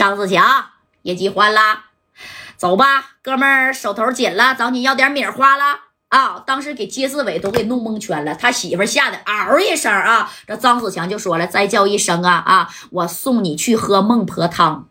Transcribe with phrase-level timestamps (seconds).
[0.00, 0.64] 张子强，
[1.02, 1.60] 业绩还了，
[2.56, 5.78] 走吧，哥们儿，手头紧了，找你要点米花了
[6.08, 6.42] 啊！
[6.46, 10.32] 当时给街市委都给弄蒙圈了，他媳妇吓得嗷一声啊！
[10.46, 14.88] 这张子强就说了：“再叫一声啊啊，我送你去喝孟婆汤。”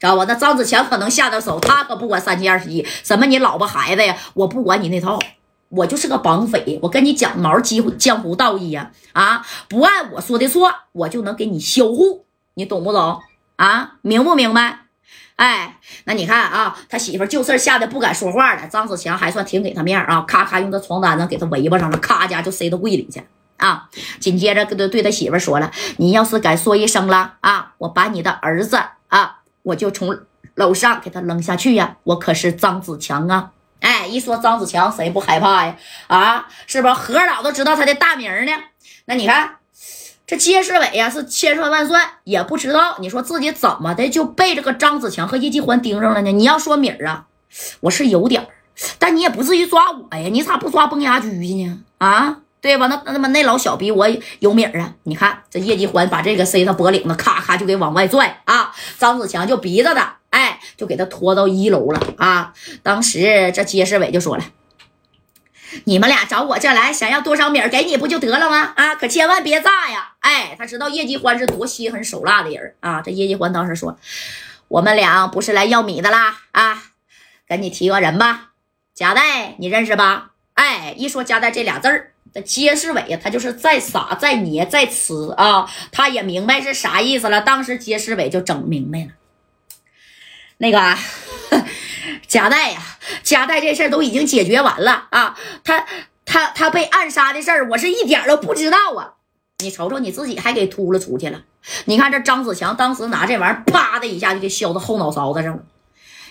[0.00, 0.24] 知道吧？
[0.26, 5.20] 那张子强可能下得手，他可不管三七二十一，什么你老婆孩子呀，我不管你那套，
[5.68, 8.90] 我就是个绑匪，我跟你讲毛江湖江湖道义呀！
[9.12, 13.22] 啊，不按我说的做，我就能给你销户，你懂不懂
[13.64, 13.92] 啊？
[14.02, 14.80] 明不明白？
[15.36, 18.66] 哎，那你看啊，他媳妇就事吓得不敢说话了。
[18.66, 23.22] 张子强还算挺给他面啊，咔咔用这床单子给他围巴上了，咔家就塞到柜里去
[23.58, 23.88] 啊。
[24.18, 30.18] 紧接着跟他对他媳妇说了：“你要是敢说一声了啊，我把你的儿子啊。”我就从
[30.56, 31.96] 楼上给他扔下去呀！
[32.02, 33.52] 我可是张子强啊！
[33.78, 35.76] 哎，一说张子强，谁不害怕呀？
[36.08, 36.94] 啊，是不是？
[36.94, 38.52] 何老都知道他的大名呢？
[39.04, 39.56] 那你看，
[40.26, 46.32] 这街市委呀，是千算万算也不知道，你说自己怎么的就被这个张子强和叶继欢盯上了呢？
[46.32, 47.26] 你要说米儿啊，
[47.80, 48.48] 我是有点儿，
[48.98, 50.28] 但你也不至于抓我呀！
[50.30, 51.80] 你咋不抓崩牙驹去呢？
[51.98, 52.38] 啊？
[52.62, 52.86] 对吧？
[52.86, 54.94] 那那么那老小比我有米儿啊！
[55.02, 58.72] 你看这叶继欢把这个塞他脖领子，咔咔就给往外拽啊！
[58.98, 62.54] 张子强就逼着他，哎，就给他拖到一楼了啊！
[62.84, 64.44] 当时这街市委就说了
[65.84, 68.72] ：“你们俩找我这来，想要多少米儿给你不就得了吗？
[68.76, 70.12] 啊，可千万别炸呀！
[70.20, 73.02] 哎，他知道叶继欢是多心狠手辣的人啊！
[73.02, 73.98] 这叶继欢当时说：
[74.68, 76.82] 我们俩不是来要米的啦啊！
[77.46, 78.50] 跟你提个人吧，
[78.94, 80.30] 贾代，你认识吧？
[80.54, 87.42] 哎，一说贾代这俩字儿。”这街市委呀，他就是再傻再捏再痴啊，他也明白是啥意思了。
[87.42, 89.10] 当时街市委就整明白了，
[90.56, 90.96] 那个
[92.32, 92.80] 夹带呀，
[93.22, 95.84] 夹带这事儿都已经解决完了啊，他
[96.24, 99.20] 他他被暗杀的事儿，我是一点都不知道啊。
[99.58, 101.42] 你瞅瞅你自己还给秃了出去了。
[101.84, 105.62] 你看这张子强当时拿这玩意儿，啪的一下就给削到后脑勺子上了。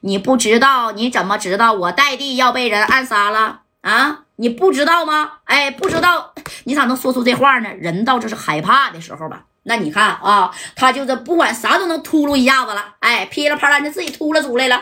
[0.00, 4.24] 你不知道，你怎么知道我代弟要被人暗杀了啊？
[4.36, 5.38] 你不知道吗？
[5.44, 6.34] 哎，不知道，
[6.64, 7.70] 你咋能说出这话呢？
[7.72, 9.46] 人到这是害怕的时候吧？
[9.68, 14.80] 那你看啊，他就是不管啥都能秃噜一下子了，哎，噼里啪啦就自己秃噜出来了。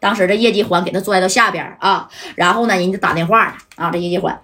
[0.00, 4.40] 当时这叶继欢给他拽到下边啊，然后呢，人家打电话了啊，这叶继欢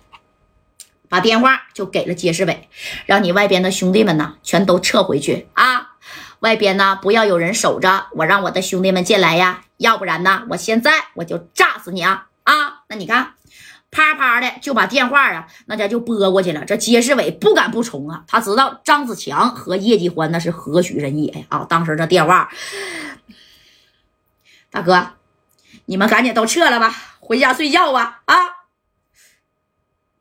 [1.08, 2.68] 把电话就给了街市委，
[3.06, 5.92] 让你外边的兄弟们呢全都撤回去啊，
[6.40, 12.82] 外边呢不要有人守着，我让我的兄弟们进来呀，要不然呢，我现在我就炸死你啊啊！
[12.88, 13.32] 那你看。
[13.90, 16.64] 啪啪的就把电话啊，那家就拨过去了。
[16.64, 21.66] 这街市委不敢不从啊，他知道张子强和叶继欢那是何许人也啊！
[21.68, 22.50] 当时这电话，
[24.70, 25.14] 大哥，
[25.86, 28.36] 你们赶紧都撤了吧，回家睡觉吧啊！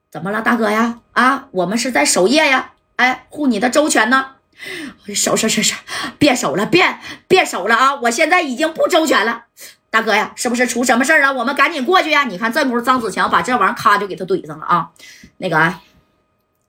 [0.09, 1.01] 怎么了，大哥呀？
[1.13, 4.35] 啊，我们是在守夜呀，哎，护你的周全呢。
[5.15, 5.75] 守守守守，
[6.17, 7.95] 别守了，别别守了啊！
[8.01, 9.45] 我现在已经不周全了。
[9.91, 11.33] 大哥呀，是不是出什么事儿了？
[11.33, 12.23] 我们赶紧过去呀！
[12.25, 14.89] 你看这功夫，张子强把这玩意儿咔就给他怼上了啊！
[15.37, 15.73] 那个，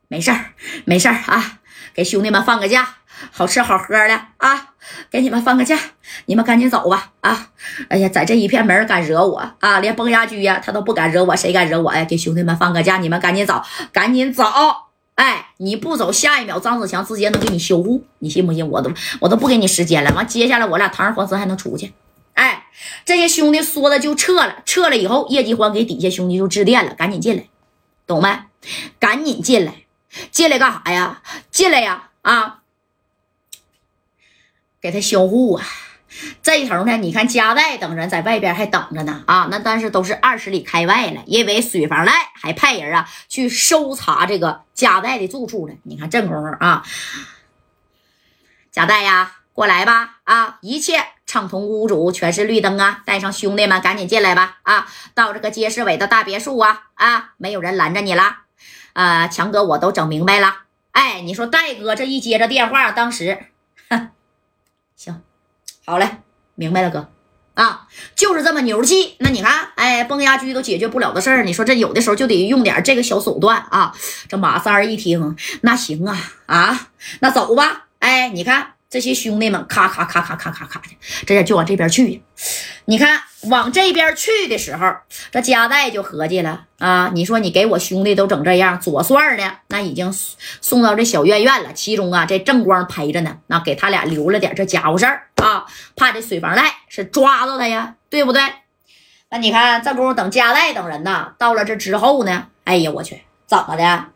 [0.09, 0.53] 没事儿，
[0.87, 1.59] 没事儿啊，
[1.95, 2.97] 给兄弟们放个假，
[3.31, 4.69] 好吃好喝的啊！
[5.11, 5.79] 给你们放个假，
[6.25, 7.49] 你们赶紧走吧啊！
[7.89, 12.03] 哎呀，在这一片没人敢惹我啊，连崩牙驹呀他都不敢惹我，谁敢惹我呀？
[12.07, 14.45] 给兄弟们放个假，你们赶紧走，赶紧走！
[15.17, 18.67] 哎，你不走，下一秒张子强直接能给你修护，你信不信？
[18.67, 21.93] 我都我都不给你时间了，完接下来我俩堂而皇之还能出去。
[22.35, 22.67] 哎，
[23.05, 27.45] 这些兄弟说的就撤了，撤了以后，叶继欢给底下兄弟就致电了，赶紧进来，
[28.07, 28.39] 懂没？
[28.99, 29.75] 赶紧进来，
[30.31, 31.23] 进来干啥呀？
[31.51, 32.11] 进来呀！
[32.23, 32.61] 啊，
[34.81, 35.67] 给他销户啊！
[36.43, 45.75] 这一头呢，你看加代等人在外边还等着呢啊，那但是都是二十里开外了，因为水房赖还派人啊去搜查这个加代的住处呢。
[45.85, 46.85] 你看这功夫啊，
[48.71, 50.19] 加代呀，过来吧！
[50.25, 51.05] 啊，一切。
[51.31, 53.03] 畅通无阻，全是绿灯啊！
[53.07, 54.59] 带上兄弟们，赶紧进来吧！
[54.65, 56.89] 啊，到这个街市委的大别墅啊！
[56.95, 58.39] 啊，没有人拦着你了。
[58.95, 60.63] 啊，强哥，我都整明白了。
[60.91, 63.39] 哎，你说戴哥这一接着电话，当时，
[64.97, 65.23] 行，
[65.87, 66.17] 好嘞，
[66.57, 67.09] 明白了，哥。
[67.55, 69.15] 啊，就是这么牛气。
[69.21, 73.95] 那你看，哎，崩牙驹都解决不了的事儿，你说这有的时候就得用点这个小手段啊。
[74.29, 76.89] 这马三一听，那行啊，啊，
[77.21, 77.87] 那走吧。
[78.01, 78.73] 哎，你看。
[78.91, 82.25] 这些兄弟们咔咔咔咔咔咔咔的，这下就往这边去。
[82.87, 84.93] 你看，往这边去的时候，
[85.31, 87.09] 这加代就合计了啊！
[87.15, 90.13] 你说你给我兄弟都整这样，左帅呢，那已经
[90.61, 91.73] 送到这小院院了。
[91.73, 98.43] 其中啊，这正光陪着呢，那给他俩留了点这家伙事儿啊，怕这水房赖是抓到他呀，对不对？
[99.29, 104.07] 那你看这功夫等加代等人呢，到了这之后呢，哎呀，我去，怎么的？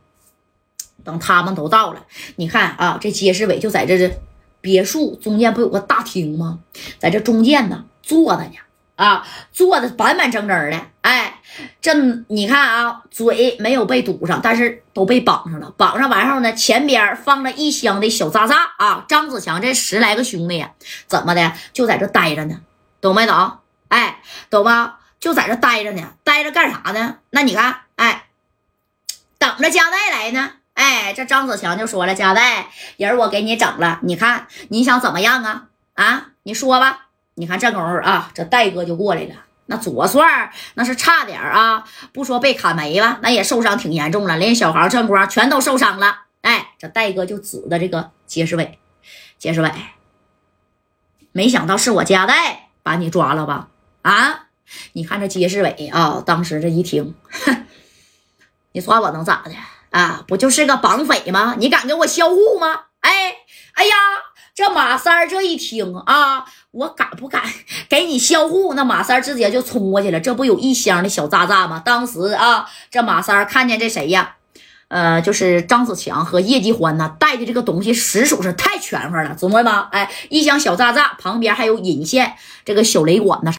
[1.05, 2.05] 等他们都到了，
[2.35, 4.13] 你看啊，这街市委就在这这。
[4.65, 6.61] 别墅中间不有个大厅吗？
[6.99, 8.57] 在这中间呢，坐着呢，
[8.97, 9.23] 啊，
[9.53, 10.81] 坐的板板正正的。
[11.03, 11.43] 哎，
[11.83, 11.93] 这
[12.29, 15.71] 你看啊，嘴没有被堵上，但是都被绑上了。
[15.77, 19.05] 绑上完后呢，前边放着一箱的小渣渣啊。
[19.07, 20.73] 张子强这十来个兄弟呀，
[21.07, 22.63] 怎么的就在这待着呢？
[23.03, 23.59] 懂没懂？
[23.89, 25.01] 哎，懂吧？
[25.21, 27.19] 就在这待着呢，待着干啥呢？
[27.29, 28.29] 那你看，哎，
[29.37, 30.53] 等着加代来呢。
[30.85, 35.69] 哎，这张子强就说了：“加代，人我给你整了，你看你想怎么样啊？
[35.95, 37.07] 啊，你说吧。
[37.37, 39.35] 你看这功夫啊，这戴哥就过来了。
[39.65, 46.25] 那左帅那是差点啊，不说被砍没了，那也受伤挺严重了，连小航、正光全都受伤了。
[46.43, 48.79] 哎，这戴哥就指着这个杰世伟，
[49.39, 49.73] 杰世伟，
[51.33, 53.69] 没想到是我加代把你抓了吧？
[54.03, 54.49] 啊，
[54.93, 57.65] 你看这杰世伟啊，当时这一听，哼，
[58.73, 59.53] 你抓我能咋的？”
[59.95, 61.55] 啊，不就是个绑匪吗？
[61.57, 62.81] 你敢给我销户吗？
[62.99, 63.37] 哎，
[63.75, 63.95] 哎呀，
[64.53, 67.45] 这马三儿这一听啊，我敢不敢
[67.89, 68.75] 给你销户？
[68.75, 70.19] 那马三儿直接就冲过去了。
[70.19, 71.81] 这不有一箱的小渣渣吗？
[71.85, 74.35] 当时啊，这马三儿看见这谁呀？
[74.89, 79.89] 呃，就是张子强和叶继欢呢，带的这个东西实属是太全乎了，懂吗？
[79.93, 83.55] 哎，一箱小渣渣旁边还有引线，这个小雷管呢。